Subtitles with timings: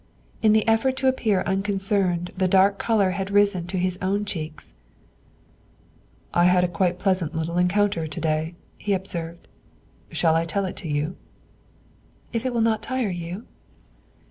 [0.41, 4.73] In the effort to appear unconcerned the dark color had risen to his own cheeks.
[6.33, 9.47] "I had quite a pleasant little encounter to day," he observed;
[10.09, 11.17] "shall I tell it to you?"
[12.33, 13.45] "If it will not tire you."